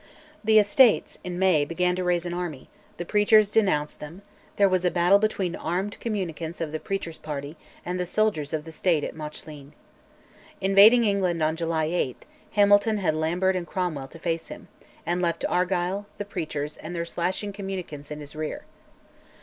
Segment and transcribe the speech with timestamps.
[0.43, 4.23] The Estates, in May, began to raise an army; the preachers denounced them:
[4.55, 8.65] there was a battle between armed communicants of the preachers' party and the soldiers of
[8.65, 9.73] the State at Mauchline.
[10.59, 14.69] Invading England on July 8, Hamilton had Lambert and Cromwell to face him,
[15.05, 18.65] and left Argyll, the preachers, and their "slashing communicants" in his rear.